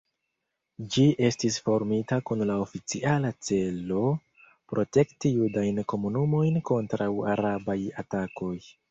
Ĝi 0.93 1.03
estis 1.25 1.57
formita 1.65 2.15
kun 2.29 2.39
la 2.51 2.55
oficiala 2.61 3.29
celo 3.49 4.05
protekti 4.73 5.31
judajn 5.33 5.77
komunumojn 5.93 6.57
kontraŭ 6.71 7.11
arabaj 7.35 7.77
atakoj. 8.05 8.55